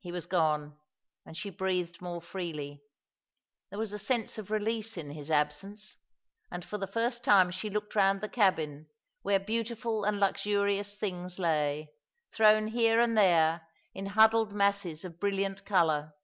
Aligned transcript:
He 0.00 0.10
was 0.10 0.24
gone, 0.24 0.74
and 1.26 1.36
she 1.36 1.50
breathed 1.50 2.00
more 2.00 2.22
freely. 2.22 2.82
There 3.68 3.78
was 3.78 3.92
a 3.92 3.98
sense 3.98 4.38
of 4.38 4.50
release 4.50 4.96
in 4.96 5.10
his 5.10 5.30
absence; 5.30 5.98
and 6.50 6.64
for 6.64 6.78
the 6.78 6.86
first 6.86 7.22
time 7.22 7.50
sha 7.50 7.68
looked 7.68 7.94
round 7.94 8.22
the 8.22 8.28
cabin, 8.30 8.88
where 9.20 9.38
beautiful 9.38 10.04
and 10.04 10.18
luxurious 10.18 10.94
things 10.94 11.38
lay, 11.38 11.92
thrown 12.32 12.68
here 12.68 12.98
and 12.98 13.18
there 13.18 13.68
in 13.92 14.06
huddled 14.06 14.54
masses 14.54 15.04
of 15.04 15.20
brilliant 15.20 15.66
colour. 15.66 16.14